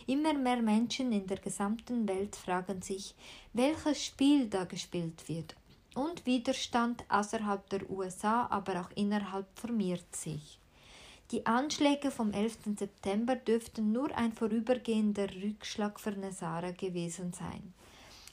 Immer 0.07 0.35
mehr 0.35 0.61
Menschen 0.61 1.11
in 1.11 1.27
der 1.27 1.39
gesamten 1.39 2.07
Welt 2.07 2.37
fragen 2.37 2.81
sich, 2.81 3.13
welches 3.51 4.05
Spiel 4.05 4.47
da 4.47 4.63
gespielt 4.63 5.27
wird 5.27 5.55
und 5.95 6.25
Widerstand 6.25 7.03
außerhalb 7.09 7.69
der 7.69 7.89
USA, 7.89 8.47
aber 8.49 8.81
auch 8.81 8.91
innerhalb 8.95 9.47
formiert 9.57 10.15
sich. 10.15 10.59
Die 11.31 11.45
Anschläge 11.45 12.11
vom 12.11 12.33
11. 12.33 12.77
September 12.77 13.35
dürften 13.35 13.91
nur 13.91 14.15
ein 14.17 14.33
vorübergehender 14.33 15.27
Rückschlag 15.41 15.99
für 15.99 16.11
Nazara 16.11 16.71
gewesen 16.71 17.31
sein. 17.31 17.73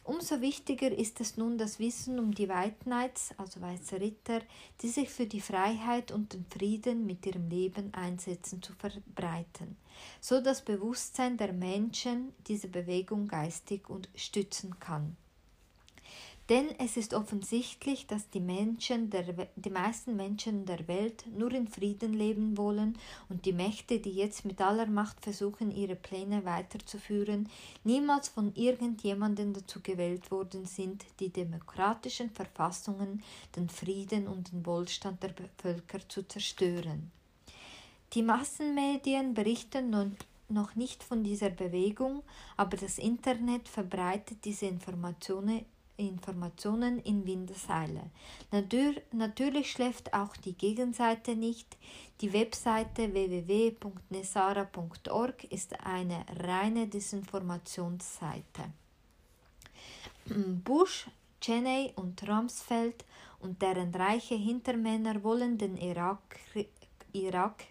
Umso 0.08 0.40
wichtiger 0.40 0.90
ist 0.90 1.20
es 1.20 1.36
nun, 1.36 1.58
das 1.58 1.78
Wissen 1.78 2.18
um 2.18 2.34
die 2.34 2.48
White 2.48 2.84
Knights, 2.84 3.34
also 3.36 3.60
weiße 3.60 4.00
Ritter, 4.00 4.40
die 4.80 4.88
sich 4.88 5.10
für 5.10 5.26
die 5.26 5.42
Freiheit 5.42 6.12
und 6.12 6.32
den 6.32 6.46
Frieden 6.46 7.04
mit 7.04 7.26
ihrem 7.26 7.50
Leben 7.50 7.92
einsetzen, 7.92 8.62
zu 8.62 8.72
verbreiten, 8.72 9.76
so 10.20 10.40
das 10.40 10.64
Bewusstsein 10.64 11.36
der 11.36 11.52
Menschen 11.52 12.32
diese 12.46 12.68
Bewegung 12.68 13.28
geistig 13.28 13.90
unterstützen 13.90 14.80
kann. 14.80 15.14
Denn 16.48 16.68
es 16.78 16.96
ist 16.96 17.12
offensichtlich, 17.12 18.06
dass 18.06 18.30
die, 18.30 18.40
Menschen 18.40 19.10
der, 19.10 19.48
die 19.56 19.70
meisten 19.70 20.16
Menschen 20.16 20.64
der 20.64 20.88
Welt 20.88 21.26
nur 21.36 21.52
in 21.52 21.68
Frieden 21.68 22.14
leben 22.14 22.56
wollen 22.56 22.96
und 23.28 23.44
die 23.44 23.52
Mächte, 23.52 23.98
die 23.98 24.12
jetzt 24.12 24.46
mit 24.46 24.58
aller 24.62 24.86
Macht 24.86 25.20
versuchen, 25.20 25.70
ihre 25.70 25.94
Pläne 25.94 26.46
weiterzuführen, 26.46 27.50
niemals 27.84 28.28
von 28.28 28.54
irgendjemandem 28.54 29.52
dazu 29.52 29.80
gewählt 29.82 30.30
worden 30.30 30.64
sind, 30.64 31.04
die 31.20 31.28
demokratischen 31.28 32.30
Verfassungen, 32.30 33.22
den 33.54 33.68
Frieden 33.68 34.26
und 34.26 34.50
den 34.50 34.64
Wohlstand 34.64 35.22
der 35.22 35.34
Völker 35.58 36.08
zu 36.08 36.26
zerstören. 36.26 37.10
Die 38.14 38.22
Massenmedien 38.22 39.34
berichten 39.34 39.90
nun 39.90 40.16
noch 40.48 40.76
nicht 40.76 41.02
von 41.02 41.22
dieser 41.22 41.50
Bewegung, 41.50 42.22
aber 42.56 42.78
das 42.78 42.96
Internet 42.96 43.68
verbreitet 43.68 44.46
diese 44.46 44.64
Informationen 44.64 45.66
Informationen 45.98 47.00
in 47.00 47.26
Windeseile. 47.26 48.10
Natür 48.50 48.94
natürlich 49.12 49.70
schläft 49.70 50.14
auch 50.14 50.34
die 50.36 50.54
Gegenseite 50.54 51.36
nicht. 51.36 51.76
Die 52.20 52.32
Webseite 52.32 53.12
www.nesara.org 53.12 55.44
ist 55.44 55.78
eine 55.84 56.24
reine 56.40 56.88
Desinformationsseite. 56.88 58.72
Bush, 60.64 61.08
Cheney 61.40 61.92
und 61.96 62.28
Rumsfeld 62.28 63.04
und 63.40 63.62
deren 63.62 63.94
reiche 63.94 64.34
Hintermänner 64.34 65.22
wollen 65.22 65.56
den 65.58 65.76
Irakkrieg 65.76 66.70
Irak 67.12 67.64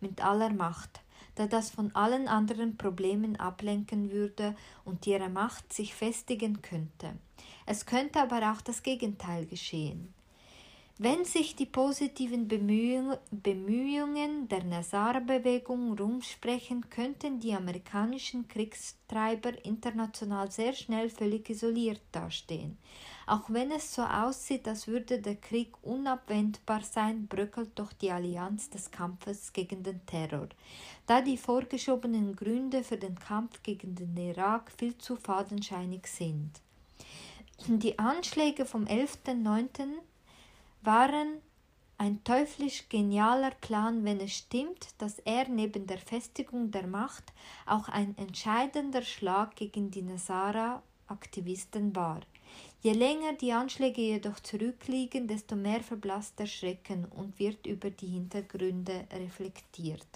mit 0.00 0.24
aller 0.24 0.50
Macht 0.50 1.00
da 1.40 1.46
das 1.46 1.70
von 1.70 1.94
allen 1.94 2.28
anderen 2.28 2.76
Problemen 2.76 3.36
ablenken 3.36 4.10
würde 4.10 4.54
und 4.84 5.06
ihre 5.06 5.30
Macht 5.30 5.72
sich 5.72 5.94
festigen 5.94 6.60
könnte. 6.60 7.14
Es 7.64 7.86
könnte 7.86 8.20
aber 8.20 8.52
auch 8.52 8.60
das 8.60 8.82
Gegenteil 8.82 9.46
geschehen. 9.46 10.12
Wenn 11.02 11.24
sich 11.24 11.56
die 11.56 11.64
positiven 11.64 12.46
Bemühungen 12.46 14.48
der 14.48 14.64
Nazara-Bewegung 14.64 15.98
rumsprechen, 15.98 16.90
könnten 16.90 17.40
die 17.40 17.54
amerikanischen 17.54 18.46
Kriegstreiber 18.48 19.64
international 19.64 20.50
sehr 20.50 20.74
schnell 20.74 21.08
völlig 21.08 21.48
isoliert 21.48 22.02
dastehen. 22.12 22.76
Auch 23.26 23.48
wenn 23.48 23.70
es 23.70 23.94
so 23.94 24.02
aussieht, 24.02 24.68
als 24.68 24.88
würde 24.88 25.22
der 25.22 25.36
Krieg 25.36 25.72
unabwendbar 25.80 26.82
sein, 26.82 27.28
bröckelt 27.28 27.70
doch 27.76 27.94
die 27.94 28.10
Allianz 28.10 28.68
des 28.68 28.90
Kampfes 28.90 29.54
gegen 29.54 29.82
den 29.82 30.04
Terror, 30.04 30.50
da 31.06 31.22
die 31.22 31.38
vorgeschobenen 31.38 32.36
Gründe 32.36 32.84
für 32.84 32.98
den 32.98 33.18
Kampf 33.18 33.62
gegen 33.62 33.94
den 33.94 34.14
Irak 34.18 34.70
viel 34.76 34.98
zu 34.98 35.16
fadenscheinig 35.16 36.06
sind. 36.08 36.60
Die 37.68 37.98
Anschläge 37.98 38.66
vom 38.66 38.84
11.9 38.84 39.86
waren 40.82 41.40
ein 41.98 42.24
teuflisch 42.24 42.88
genialer 42.88 43.50
Plan, 43.50 44.04
wenn 44.04 44.20
es 44.20 44.32
stimmt, 44.32 44.88
dass 44.98 45.18
er 45.20 45.48
neben 45.48 45.86
der 45.86 45.98
Festigung 45.98 46.70
der 46.70 46.86
Macht 46.86 47.24
auch 47.66 47.88
ein 47.88 48.16
entscheidender 48.16 49.02
Schlag 49.02 49.54
gegen 49.56 49.90
die 49.90 50.00
Nasara-Aktivisten 50.00 51.94
war. 51.94 52.20
Je 52.80 52.92
länger 52.92 53.34
die 53.34 53.52
Anschläge 53.52 54.00
jedoch 54.00 54.40
zurückliegen, 54.40 55.28
desto 55.28 55.56
mehr 55.56 55.82
verblasst 55.82 56.38
der 56.38 56.46
Schrecken 56.46 57.04
und 57.04 57.38
wird 57.38 57.66
über 57.66 57.90
die 57.90 58.06
Hintergründe 58.06 59.06
reflektiert. 59.12 60.08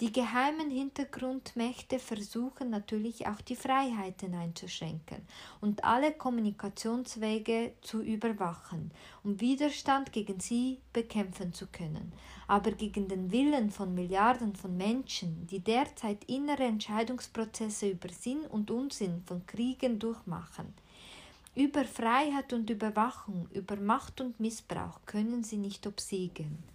Die 0.00 0.10
geheimen 0.10 0.70
Hintergrundmächte 0.70 2.00
versuchen 2.00 2.68
natürlich 2.68 3.28
auch 3.28 3.40
die 3.40 3.54
Freiheiten 3.54 4.34
einzuschränken 4.34 5.22
und 5.60 5.84
alle 5.84 6.10
Kommunikationswege 6.10 7.74
zu 7.80 8.02
überwachen, 8.02 8.90
um 9.22 9.40
Widerstand 9.40 10.10
gegen 10.10 10.40
sie 10.40 10.80
bekämpfen 10.92 11.52
zu 11.52 11.68
können. 11.68 12.12
Aber 12.48 12.72
gegen 12.72 13.06
den 13.06 13.30
Willen 13.30 13.70
von 13.70 13.94
Milliarden 13.94 14.56
von 14.56 14.76
Menschen, 14.76 15.46
die 15.46 15.60
derzeit 15.60 16.24
innere 16.24 16.64
Entscheidungsprozesse 16.64 17.90
über 17.90 18.08
Sinn 18.08 18.46
und 18.46 18.72
Unsinn 18.72 19.22
von 19.24 19.46
Kriegen 19.46 20.00
durchmachen, 20.00 20.74
über 21.54 21.84
Freiheit 21.84 22.52
und 22.52 22.68
Überwachung, 22.68 23.48
über 23.52 23.76
Macht 23.76 24.20
und 24.20 24.40
Missbrauch 24.40 24.98
können 25.06 25.44
sie 25.44 25.58
nicht 25.58 25.86
obsiegen. 25.86 26.73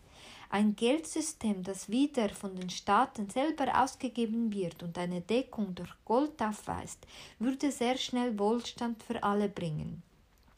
Ein 0.51 0.75
Geldsystem, 0.75 1.62
das 1.62 1.89
wieder 1.89 2.27
von 2.29 2.56
den 2.56 2.72
Staaten 2.72 3.29
selber 3.29 3.84
ausgegeben 3.84 4.51
wird 4.51 4.82
und 4.82 4.98
eine 4.98 5.22
Deckung 5.22 5.75
durch 5.75 5.94
Gold 6.06 6.41
aufweist, 6.41 7.06
würde 7.38 7.72
sehr 7.72 7.98
schnell 7.98 8.39
Wohlstand 8.39 9.03
für 9.03 9.22
alle 9.22 9.48
bringen. 9.48 10.01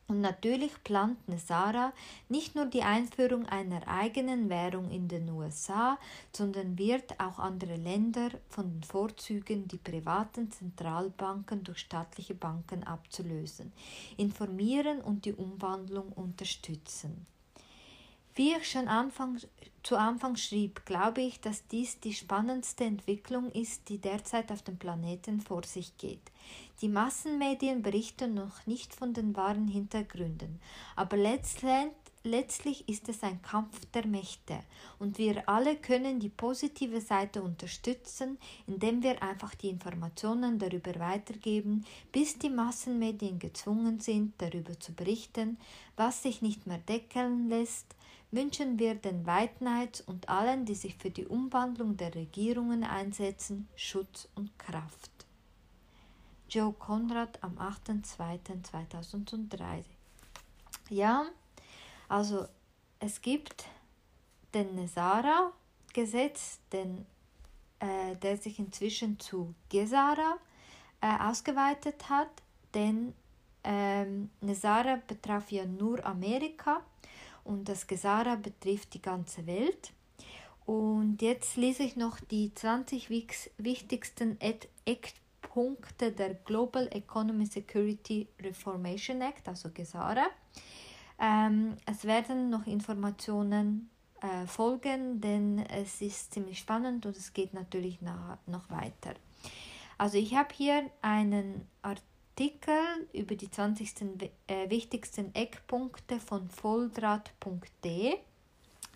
Und 0.08 0.22
natürlich 0.22 0.72
plant 0.86 1.28
Nesara 1.28 1.92
nicht 2.30 2.56
nur 2.56 2.68
die 2.68 2.84
Einführung 2.84 3.46
einer 3.48 3.86
eigenen 3.86 4.50
Währung 4.50 4.92
in 4.92 5.10
den 5.10 5.30
USA, 5.30 5.98
sondern 6.32 6.78
wird 6.78 7.20
auch 7.20 7.40
andere 7.40 7.76
Länder 7.76 8.30
von 8.48 8.72
den 8.72 8.84
Vorzügen, 8.84 9.68
die 9.68 9.78
privaten 9.78 10.52
Zentralbanken 10.52 11.66
durch 11.66 11.80
staatliche 11.80 12.36
Banken 12.36 12.86
abzulösen, 12.86 13.74
informieren 14.16 15.02
und 15.02 15.26
die 15.26 15.34
Umwandlung 15.34 16.14
unterstützen. 16.14 17.26
Wie 18.34 18.54
ich 18.54 18.70
schon 18.72 18.88
Anfang, 18.88 19.40
zu 19.84 19.98
Anfang 19.98 20.38
schrieb, 20.38 20.86
glaube 20.86 21.22
ich, 21.22 21.42
dass 21.42 21.68
dies 21.68 22.00
die 22.00 22.14
spannendste 22.14 22.86
Entwicklung 22.86 23.52
ist, 23.52 23.90
die 23.90 23.98
derzeit 23.98 24.52
auf 24.52 24.62
dem 24.62 24.78
Planeten 24.78 25.42
vor 25.42 25.64
sich 25.64 25.98
geht. 25.98 26.32
Die 26.82 26.88
Massenmedien 26.88 27.82
berichten 27.82 28.34
noch 28.34 28.66
nicht 28.66 28.96
von 28.96 29.14
den 29.14 29.36
wahren 29.36 29.68
Hintergründen, 29.68 30.62
aber 30.96 31.18
letztlich 31.18 32.88
ist 32.88 33.10
es 33.10 33.22
ein 33.22 33.42
Kampf 33.42 33.86
der 33.94 34.08
Mächte 34.08 34.60
und 34.98 35.18
wir 35.18 35.50
alle 35.50 35.76
können 35.76 36.20
die 36.20 36.30
positive 36.30 37.02
Seite 37.02 37.42
unterstützen, 37.42 38.38
indem 38.66 39.04
wir 39.04 39.22
einfach 39.22 39.56
die 39.56 39.70
Informationen 39.70 40.58
darüber 40.58 40.98
weitergeben, 41.00 41.86
bis 42.12 42.40
die 42.40 42.50
Massenmedien 42.50 43.40
gezwungen 43.40 44.00
sind, 44.00 44.36
darüber 44.38 44.80
zu 44.80 44.94
berichten, 44.94 45.58
was 45.98 46.24
sich 46.24 46.42
nicht 46.42 46.66
mehr 46.66 46.80
deckeln 46.80 47.50
lässt, 47.50 47.96
wünschen 48.32 48.80
wir 48.80 48.96
den 48.96 49.26
White 49.26 50.04
und 50.06 50.30
allen, 50.30 50.66
die 50.66 50.76
sich 50.76 50.96
für 50.96 51.12
die 51.12 51.26
Umwandlung 51.26 51.98
der 51.98 52.16
Regierungen 52.16 52.84
einsetzen, 52.84 53.68
Schutz 53.76 54.28
und 54.36 54.58
Kraft. 54.58 55.12
Joe 56.50 56.74
Conrad 56.74 57.44
am 57.44 57.58
8.2.2003 57.58 59.84
Ja, 60.90 61.26
also 62.10 62.48
es 63.00 63.22
gibt 63.22 63.66
den 64.54 64.76
Nesara-Gesetz, 64.76 66.60
den, 66.74 67.06
äh, 67.80 68.18
der 68.18 68.36
sich 68.38 68.60
inzwischen 68.60 69.18
zu 69.20 69.56
Gesara 69.70 70.38
äh, 71.00 71.18
ausgeweitet 71.20 72.10
hat, 72.10 72.30
denn 72.74 73.14
ähm, 73.64 74.30
Nesara 74.42 75.00
betraf 75.08 75.52
ja 75.52 75.66
nur 75.66 76.06
Amerika 76.06 76.82
und 77.44 77.68
das 77.70 77.88
Gesara 77.88 78.36
betrifft 78.36 78.94
die 78.94 79.02
ganze 79.02 79.46
Welt. 79.48 79.94
Und 80.66 81.22
jetzt 81.22 81.58
lese 81.58 81.84
ich 81.84 81.96
noch 81.96 82.20
die 82.20 82.54
20 82.54 83.10
wichtigsten 83.10 84.38
Eckpunkte 84.86 86.12
der 86.12 86.36
Global 86.36 86.88
Economy 86.92 87.46
Security 87.46 88.28
Reformation 88.42 89.22
Act, 89.22 89.48
also 89.48 89.70
GESARA. 89.70 90.28
Ähm, 91.20 91.78
es 91.86 92.06
werden 92.06 92.50
noch 92.50 92.68
Informationen 92.68 93.90
äh, 94.22 94.46
folgen, 94.48 95.20
denn 95.20 95.60
es 95.60 96.02
ist 96.02 96.34
ziemlich 96.34 96.60
spannend 96.60 97.06
und 97.06 97.18
es 97.18 97.34
geht 97.34 97.54
natürlich 97.54 98.02
nach, 98.02 98.38
noch 98.48 98.70
weiter. 98.70 99.16
Also 99.98 100.18
ich 100.18 100.36
habe 100.36 100.50
hier 100.54 100.90
einen 101.02 101.68
Artikel 101.82 102.11
Artikel 102.32 103.10
über 103.12 103.36
die 103.36 103.52
20. 103.52 103.94
Äh, 104.48 104.70
wichtigsten 104.70 105.36
Eckpunkte 105.36 106.18
von 106.20 106.50
volldraht.de. 106.50 108.16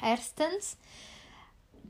Erstens 0.02 0.78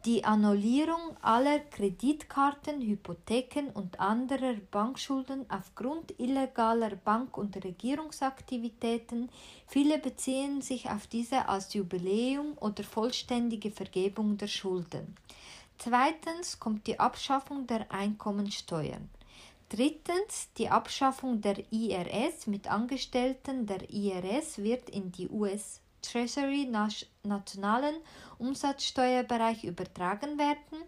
die 0.05 0.23
Annullierung 0.23 1.15
aller 1.21 1.59
Kreditkarten, 1.59 2.81
Hypotheken 2.81 3.69
und 3.73 3.99
anderer 3.99 4.55
Bankschulden 4.71 5.45
aufgrund 5.49 6.19
illegaler 6.19 6.95
Bank- 6.95 7.37
und 7.37 7.63
Regierungsaktivitäten. 7.63 9.29
Viele 9.67 9.99
beziehen 9.99 10.61
sich 10.61 10.89
auf 10.89 11.05
diese 11.05 11.47
als 11.47 11.73
Jubiläum 11.75 12.57
oder 12.59 12.83
vollständige 12.83 13.69
Vergebung 13.71 14.37
der 14.37 14.47
Schulden. 14.47 15.15
Zweitens 15.77 16.59
kommt 16.59 16.87
die 16.87 16.99
Abschaffung 16.99 17.67
der 17.67 17.91
Einkommensteuern. 17.91 19.09
Drittens, 19.69 20.49
die 20.57 20.69
Abschaffung 20.69 21.41
der 21.41 21.57
IRS 21.71 22.47
mit 22.47 22.67
Angestellten 22.69 23.65
der 23.65 23.89
IRS 23.89 24.59
wird 24.59 24.89
in 24.89 25.11
die 25.11 25.27
US 25.29 25.81
Treasury 26.01 26.69
nationalen 27.23 27.95
Umsatzsteuerbereich 28.37 29.63
übertragen 29.63 30.37
werden. 30.37 30.83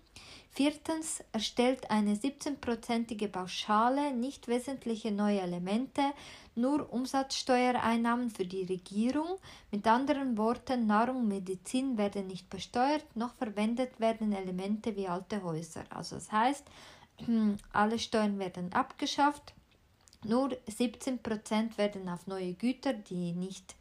Viertens 0.51 1.23
erstellt 1.31 1.89
eine 1.91 2.15
17-prozentige 2.15 3.27
Pauschale 3.27 4.11
nicht 4.13 4.47
wesentliche 4.47 5.11
neue 5.11 5.41
Elemente, 5.41 6.01
nur 6.55 6.91
Umsatzsteuereinnahmen 6.91 8.31
für 8.31 8.45
die 8.45 8.63
Regierung. 8.63 9.37
Mit 9.71 9.85
anderen 9.85 10.37
Worten, 10.37 10.87
Nahrung 10.87 11.17
und 11.17 11.27
Medizin 11.27 11.97
werden 11.97 12.27
nicht 12.27 12.49
besteuert, 12.49 13.05
noch 13.15 13.35
verwendet 13.35 13.99
werden 13.99 14.33
Elemente 14.33 14.95
wie 14.95 15.07
alte 15.07 15.43
Häuser. 15.43 15.83
Also 15.89 16.15
das 16.15 16.31
heißt, 16.31 16.65
alle 17.73 17.99
Steuern 17.99 18.39
werden 18.39 18.73
abgeschafft. 18.73 19.53
Nur 20.23 20.49
17% 20.67 21.77
werden 21.77 22.09
auf 22.09 22.27
neue 22.27 22.53
Güter, 22.53 22.93
die 22.93 23.33
nicht 23.33 23.75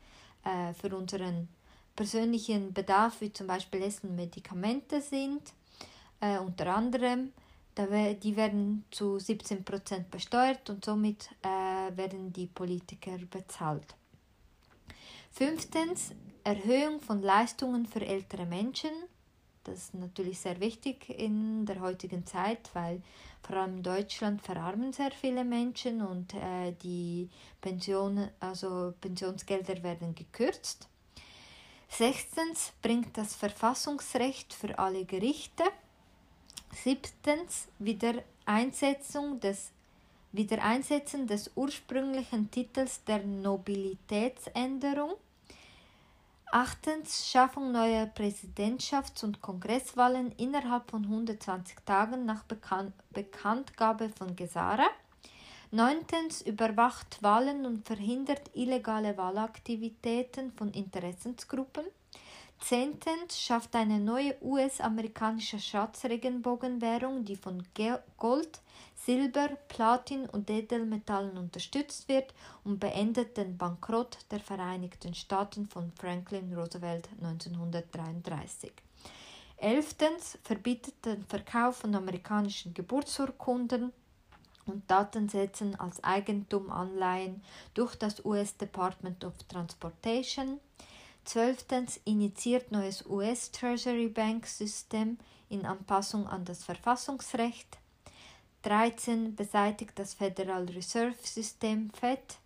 äh, 0.44 0.72
für 0.75 0.94
unseren 0.96 1.49
persönlichen 1.94 2.72
Bedarf, 2.72 3.20
wie 3.20 3.33
zum 3.33 3.46
Beispiel 3.46 3.83
Essen 3.83 4.11
und 4.11 4.16
Medikamente 4.16 5.01
sind, 5.01 5.53
äh, 6.20 6.38
unter 6.38 6.75
anderem, 6.75 7.33
die 8.22 8.37
werden 8.37 8.85
zu 8.90 9.16
17% 9.16 10.05
besteuert 10.11 10.70
und 10.70 10.83
somit 10.83 11.29
äh, 11.42 11.94
werden 11.96 12.33
die 12.33 12.46
Politiker 12.46 13.18
bezahlt. 13.31 13.94
Fünftens, 15.31 16.12
Erhöhung 16.42 17.01
von 17.01 17.20
Leistungen 17.20 17.85
für 17.85 18.01
ältere 18.01 18.46
Menschen. 18.46 18.90
Das 19.66 19.79
ist 19.79 19.94
natürlich 19.94 20.38
sehr 20.38 20.61
wichtig 20.61 21.09
in 21.11 21.66
der 21.66 21.81
heutigen 21.81 22.24
Zeit, 22.24 22.70
weil 22.72 23.02
vor 23.42 23.57
allem 23.57 23.79
in 23.79 23.83
Deutschland 23.83 24.40
verarmen 24.40 24.92
sehr 24.92 25.11
viele 25.11 25.44
Menschen 25.44 26.02
und 26.02 26.35
äh, 26.35 26.72
die 26.83 27.29
Pensionen, 27.61 28.31
also 28.38 28.94
Pensionsgelder 29.00 29.83
werden 29.83 30.14
gekürzt. 30.14 30.88
Sechstens 31.88 32.72
bringt 32.81 33.18
das 33.18 33.35
Verfassungsrecht 33.35 34.55
für 34.55 34.79
alle 34.79 35.05
Gerichte. 35.05 35.64
Siebtens 36.72 37.66
Wiedereinsetzung 37.81 39.40
des 39.40 39.72
Wiedereinsetzen 40.31 41.26
des 41.26 41.50
ursprünglichen 41.57 42.50
Titels 42.52 43.02
der 43.05 43.24
Nobilitätsänderung. 43.24 45.14
Achtens 46.52 47.28
Schaffung 47.28 47.72
neuer 47.72 48.04
Präsidentschafts- 48.04 49.24
und 49.24 49.42
Kongresswahlen 49.42 50.30
innerhalb 50.37 50.88
von 50.90 51.02
120 51.02 51.76
Tagen 51.85 52.24
nach 52.24 52.44
Bekan 52.44 52.92
Bekanntgabe 53.11 54.11
von 54.11 54.37
Gesara. 54.37 54.87
Neuntens 55.72 56.42
überwacht 56.42 57.20
Wahlen 57.20 57.66
und 57.66 57.85
verhindert 57.85 58.52
illegale 58.54 59.18
Wahlaktivitäten 59.18 60.52
von 60.52 60.70
Interessensgruppen. 60.70 61.85
Zehntens 62.61 63.38
schafft 63.38 63.77
eine 63.77 64.01
neue 64.01 64.35
US-amerikanische 64.42 65.61
Schatzregenbogenwährung, 65.61 67.25
die 67.25 67.37
von 67.37 67.62
Gold, 68.16 68.61
Silber, 68.95 69.51
Platin 69.69 70.27
und 70.29 70.51
Edelmetallen 70.51 71.37
unterstützt 71.38 72.09
wird 72.09 72.35
und 72.64 72.81
beendet 72.81 73.37
den 73.37 73.57
Bankrott 73.57 74.19
der 74.31 74.40
Vereinigten 74.40 75.14
Staaten 75.14 75.69
von 75.69 75.92
Franklin 75.92 76.53
Roosevelt 76.55 77.09
1933. 77.23 78.73
Elftens 79.59 80.38
verbietet 80.42 81.05
den 81.05 81.25
Verkauf 81.25 81.77
von 81.77 81.95
amerikanischen 81.95 82.75
Geburtsurkunden 82.75 83.92
und 84.66 84.90
Datensätzen 84.90 85.79
als 85.79 86.03
Eigentum 86.03 86.71
Anleihen 86.71 87.42
durch 87.75 87.95
das 87.95 88.25
US 88.25 88.57
Department 88.57 89.25
of 89.25 89.35
Transportation. 89.45 90.61
Zwölftens 91.27 92.01
initiiert 92.05 92.71
neues 92.71 93.05
US 93.05 93.51
Treasury 93.51 94.09
Bank 94.09 94.47
System 94.47 95.19
in 95.49 95.67
Anpassung 95.67 96.29
an 96.29 96.45
das 96.45 96.62
Verfassungsrecht. 96.62 97.79
13 98.62 99.35
beseitigt 99.35 99.99
das 99.99 100.15
Federal 100.15 100.67
Reserve 100.67 101.17
System 101.21 101.91
FED. 101.91 102.39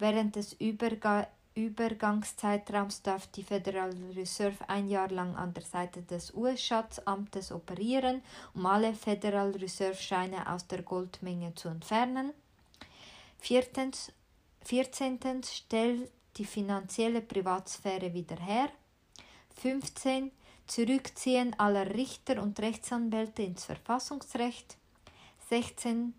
Während 0.00 0.34
des 0.34 0.52
Überga 0.54 1.28
Übergangszeitraums 1.54 3.02
darf 3.02 3.28
die 3.28 3.42
Federal 3.44 3.92
Reserve 4.14 4.68
ein 4.68 4.88
Jahr 4.88 5.10
lang 5.10 5.36
an 5.36 5.54
der 5.54 5.64
Seite 5.64 6.02
des 6.02 6.34
US-Schatzamtes 6.34 7.52
operieren, 7.52 8.22
um 8.54 8.66
alle 8.66 8.94
Federal 8.94 9.52
Reserve-Scheine 9.52 10.52
aus 10.52 10.66
der 10.66 10.82
Goldmenge 10.82 11.54
zu 11.54 11.68
entfernen. 11.68 12.32
Viertens, 13.38 14.12
14. 14.64 15.18
stellt 15.44 16.10
die 16.38 16.44
finanzielle 16.44 17.20
Privatsphäre 17.20 18.14
wieder 18.14 18.36
her. 18.36 18.70
15. 19.60 20.30
Zurückziehen 20.66 21.58
aller 21.58 21.94
Richter 21.94 22.42
und 22.42 22.60
Rechtsanwälte 22.60 23.42
ins 23.42 23.64
Verfassungsrecht. 23.64 24.76
16. 25.48 26.14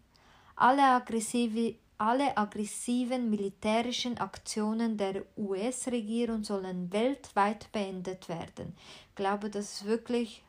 Alle, 0.55 0.84
aggressive, 0.84 1.75
alle 1.97 2.36
aggressiven 2.36 3.29
militärischen 3.29 4.17
Aktionen 4.17 4.97
der 4.97 5.23
US-Regierung 5.38 6.43
sollen 6.43 6.91
weltweit 6.91 7.71
beendet 7.71 8.27
werden. 8.27 8.75
Ich 9.10 9.15
glaube, 9.15 9.49
das 9.49 9.73
ist 9.73 9.86
wirklich, 9.86 10.43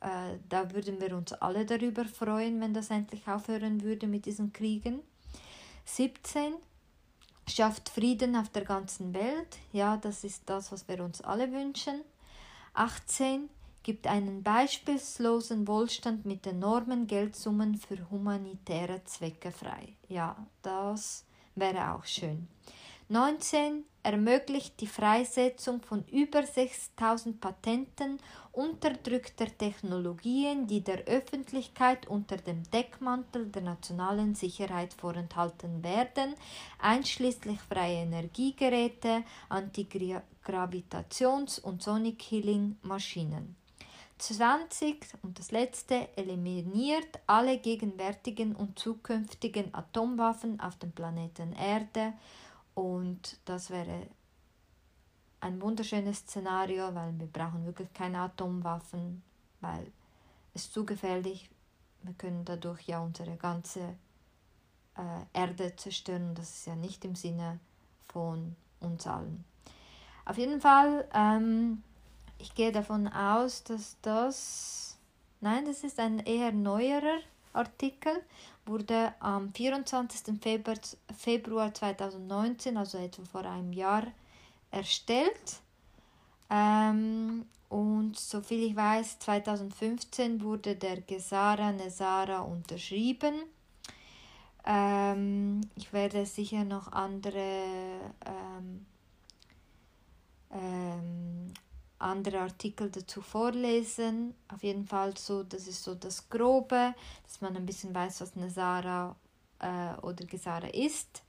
äh, 0.00 0.38
da 0.48 0.72
würden 0.72 1.00
wir 1.00 1.14
uns 1.14 1.32
alle 1.34 1.66
darüber 1.66 2.06
freuen, 2.06 2.60
wenn 2.60 2.72
das 2.72 2.90
endlich 2.90 3.28
aufhören 3.28 3.82
würde 3.82 4.06
mit 4.06 4.26
diesen 4.26 4.52
Kriegen. 4.52 5.00
17. 5.84 6.54
Schafft 7.48 7.88
Frieden 7.88 8.34
auf 8.36 8.48
der 8.48 8.64
ganzen 8.64 9.14
Welt. 9.14 9.58
Ja, 9.72 9.96
das 9.96 10.24
ist 10.24 10.42
das, 10.46 10.72
was 10.72 10.88
wir 10.88 11.02
uns 11.02 11.20
alle 11.20 11.52
wünschen. 11.52 12.02
18 12.74 13.48
gibt 13.82 14.08
einen 14.08 14.42
beispielslosen 14.42 15.68
Wohlstand 15.68 16.26
mit 16.26 16.44
enormen 16.46 17.06
Geldsummen 17.06 17.76
für 17.76 18.10
humanitäre 18.10 19.04
Zwecke 19.04 19.52
frei. 19.52 19.94
Ja, 20.08 20.36
das 20.62 21.24
wäre 21.54 21.92
auch 21.92 22.04
schön. 22.04 22.48
19 23.08 23.84
ermöglicht 24.02 24.80
die 24.80 24.88
Freisetzung 24.88 25.80
von 25.80 26.04
über 26.08 26.44
6000 26.44 27.40
Patenten 27.40 28.18
unterdrückter 28.50 29.46
Technologien, 29.46 30.66
die 30.66 30.80
der 30.80 31.04
Öffentlichkeit 31.04 32.08
unter 32.08 32.36
dem 32.36 32.68
Deckmantel 32.70 33.46
der 33.46 33.62
nationalen 33.62 34.34
Sicherheit 34.34 34.92
vorenthalten 34.92 35.84
werden, 35.84 36.34
einschließlich 36.80 37.60
freie 37.60 38.02
Energiegeräte, 38.02 39.22
Antigravitations- 39.50 41.60
und 41.60 41.82
Sonic 41.82 42.22
Healing 42.22 42.76
Maschinen. 42.82 43.54
20 44.18 44.98
und 45.22 45.38
das 45.38 45.52
letzte 45.52 46.08
eliminiert 46.16 47.20
alle 47.26 47.58
gegenwärtigen 47.58 48.56
und 48.56 48.78
zukünftigen 48.78 49.74
Atomwaffen 49.74 50.58
auf 50.58 50.78
dem 50.78 50.92
Planeten 50.92 51.52
Erde 51.52 52.14
und 52.76 53.40
das 53.44 53.70
wäre 53.70 54.06
ein 55.40 55.60
wunderschönes 55.60 56.18
Szenario, 56.18 56.94
weil 56.94 57.18
wir 57.18 57.26
brauchen 57.26 57.66
wirklich 57.66 57.92
keine 57.92 58.20
Atomwaffen, 58.20 59.22
weil 59.60 59.90
es 60.54 60.70
zu 60.70 60.86
gefährlich. 60.86 61.50
Wir 62.02 62.14
können 62.14 62.44
dadurch 62.44 62.86
ja 62.86 63.00
unsere 63.00 63.36
ganze 63.36 63.80
äh, 64.96 65.22
Erde 65.32 65.74
zerstören. 65.74 66.36
Das 66.36 66.50
ist 66.50 66.66
ja 66.66 66.76
nicht 66.76 67.04
im 67.04 67.16
Sinne 67.16 67.58
von 68.06 68.54
uns 68.78 69.06
allen. 69.08 69.44
Auf 70.24 70.38
jeden 70.38 70.60
Fall 70.60 71.08
ähm, 71.12 71.82
ich 72.38 72.54
gehe 72.54 72.72
davon 72.72 73.08
aus, 73.08 73.64
dass 73.64 73.96
das, 74.02 74.98
nein, 75.40 75.64
das 75.64 75.84
ist 75.84 75.98
ein 75.98 76.20
eher 76.20 76.52
neuerer 76.52 77.18
Artikel, 77.52 78.22
wurde 78.66 79.14
am 79.20 79.52
24. 79.52 80.40
Februar, 80.40 80.76
Februar 81.16 81.72
2019, 81.72 82.76
also 82.76 82.98
etwa 82.98 83.24
vor 83.24 83.44
einem 83.44 83.72
Jahr, 83.72 84.06
erstellt. 84.70 85.60
Ähm, 86.50 87.46
und 87.68 88.16
soviel 88.16 88.70
ich 88.70 88.76
weiß, 88.76 89.18
2015 89.20 90.42
wurde 90.42 90.76
der 90.76 91.00
Gesara 91.00 91.72
Nesara 91.72 92.40
unterschrieben. 92.40 93.34
Ähm, 94.64 95.60
ich 95.76 95.92
werde 95.92 96.26
sicher 96.26 96.64
noch 96.64 96.92
andere 96.92 97.56
ähm, 98.24 98.86
ähm, 100.52 101.54
andere 101.98 102.40
Artikel 102.40 102.90
dazu 102.90 103.20
vorlesen. 103.20 104.34
Auf 104.52 104.62
jeden 104.62 104.86
Fall 104.86 105.16
so, 105.16 105.42
das 105.42 105.66
ist 105.66 105.82
so 105.82 105.94
das 105.94 106.28
Grobe, 106.28 106.94
dass 107.24 107.40
man 107.40 107.56
ein 107.56 107.66
bisschen 107.66 107.94
weiß, 107.94 108.20
was 108.20 108.36
eine 108.36 108.50
Sarah 108.50 109.16
äh, 109.60 109.98
oder 110.02 110.24
Gesara 110.26 110.68
ist. 110.68 111.22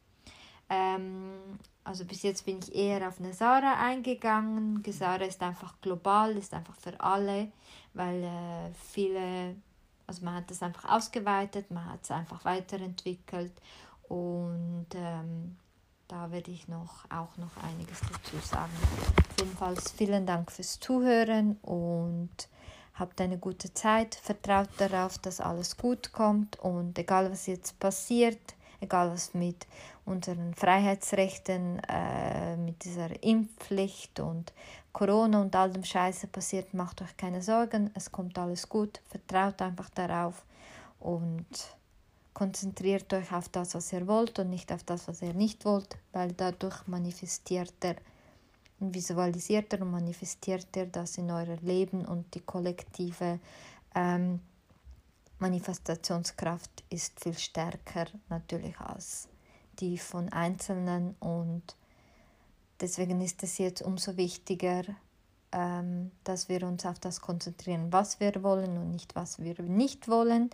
Ähm, 0.69 1.59
also 1.83 2.03
bis 2.03 2.23
jetzt 2.23 2.45
bin 2.45 2.59
ich 2.59 2.75
eher 2.75 3.07
auf 3.07 3.19
eine 3.19 3.33
Sarah 3.33 3.79
eingegangen. 3.79 4.83
Gesara 4.83 5.23
ist 5.23 5.41
einfach 5.41 5.75
global, 5.81 6.35
ist 6.35 6.53
einfach 6.53 6.75
für 6.75 6.99
alle, 6.99 7.51
weil 7.93 8.23
äh, 8.23 8.73
viele, 8.91 9.55
also 10.05 10.25
man 10.25 10.35
hat 10.35 10.51
das 10.51 10.61
einfach 10.61 10.83
ausgeweitet, 10.89 11.71
man 11.71 11.85
hat 11.85 12.03
es 12.03 12.11
einfach 12.11 12.43
weiterentwickelt 12.43 13.53
und 14.09 14.87
ähm, 14.95 15.55
da 16.09 16.31
werde 16.31 16.51
ich 16.51 16.67
noch, 16.67 17.05
auch 17.09 17.35
noch 17.37 17.55
einiges 17.63 18.01
dazu 18.01 18.37
sagen. 18.45 18.71
Jedenfalls 19.39 19.91
vielen 19.91 20.25
Dank 20.25 20.51
fürs 20.51 20.79
Zuhören 20.79 21.57
und 21.61 22.49
habt 22.95 23.21
eine 23.21 23.37
gute 23.37 23.71
Zeit. 23.71 24.15
Vertraut 24.15 24.69
darauf, 24.77 25.19
dass 25.19 25.39
alles 25.39 25.77
gut 25.77 26.11
kommt 26.11 26.59
und 26.59 26.97
egal 26.97 27.29
was 27.29 27.45
jetzt 27.45 27.79
passiert, 27.79 28.55
egal 28.81 29.11
was 29.11 29.35
mit 29.35 29.67
unseren 30.05 30.55
Freiheitsrechten, 30.55 31.79
äh, 31.87 32.57
mit 32.57 32.83
dieser 32.83 33.23
Impfpflicht 33.23 34.19
und 34.19 34.53
Corona 34.91 35.41
und 35.41 35.55
all 35.55 35.71
dem 35.71 35.83
Scheiße 35.83 36.27
passiert, 36.27 36.73
macht 36.73 37.03
euch 37.03 37.15
keine 37.15 37.43
Sorgen, 37.43 37.91
es 37.93 38.11
kommt 38.11 38.39
alles 38.39 38.67
gut. 38.67 39.01
Vertraut 39.07 39.61
einfach 39.61 39.89
darauf 39.91 40.43
und 40.99 41.45
konzentriert 42.33 43.13
euch 43.13 43.31
auf 43.31 43.49
das, 43.49 43.75
was 43.75 43.93
ihr 43.93 44.07
wollt 44.07 44.39
und 44.39 44.49
nicht 44.49 44.71
auf 44.71 44.83
das, 44.83 45.07
was 45.07 45.21
ihr 45.21 45.33
nicht 45.33 45.65
wollt, 45.65 45.97
weil 46.11 46.31
dadurch 46.33 46.87
manifestiert 46.87 47.73
er 47.81 47.97
und 48.79 48.93
visualisiert 48.93 49.73
er 49.73 49.81
und 49.81 49.91
manifestiert 49.91 50.67
er 50.75 50.85
das 50.85 51.17
in 51.17 51.31
eurem 51.31 51.59
Leben 51.61 52.05
und 52.05 52.33
die 52.35 52.41
kollektive 52.41 53.39
ähm, 53.95 54.39
Manifestationskraft 55.39 56.83
ist 56.89 57.19
viel 57.19 57.37
stärker 57.37 58.05
natürlich 58.29 58.79
als 58.79 59.27
die 59.79 59.97
von 59.97 60.29
Einzelnen 60.29 61.15
und 61.19 61.75
deswegen 62.79 63.21
ist 63.21 63.43
es 63.43 63.57
jetzt 63.59 63.81
umso 63.81 64.17
wichtiger, 64.17 64.83
ähm, 65.51 66.11
dass 66.23 66.49
wir 66.49 66.63
uns 66.63 66.85
auf 66.85 66.99
das 66.99 67.21
konzentrieren, 67.21 67.91
was 67.93 68.19
wir 68.19 68.43
wollen 68.43 68.77
und 68.77 68.91
nicht, 68.91 69.15
was 69.15 69.39
wir 69.39 69.61
nicht 69.61 70.07
wollen. 70.07 70.49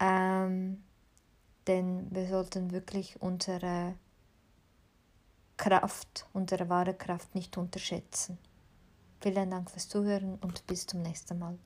Ähm, 0.00 0.82
denn 1.66 2.06
wir 2.10 2.28
sollten 2.28 2.70
wirklich 2.70 3.20
unsere 3.20 3.94
Kraft, 5.56 6.26
unsere 6.32 6.68
wahre 6.68 6.94
Kraft 6.94 7.34
nicht 7.34 7.56
unterschätzen. 7.56 8.38
Vielen 9.20 9.50
Dank 9.50 9.70
fürs 9.70 9.88
Zuhören 9.88 10.36
und 10.36 10.66
bis 10.66 10.86
zum 10.86 11.02
nächsten 11.02 11.38
Mal. 11.38 11.58